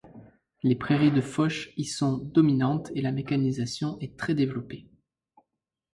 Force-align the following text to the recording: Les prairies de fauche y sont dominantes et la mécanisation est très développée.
Les 0.63 0.73
prairies 0.75 1.11
de 1.11 1.21
fauche 1.21 1.71
y 1.77 1.85
sont 1.85 2.17
dominantes 2.17 2.91
et 2.95 3.03
la 3.03 3.11
mécanisation 3.11 3.99
est 3.99 4.17
très 4.17 4.33
développée. 4.33 4.87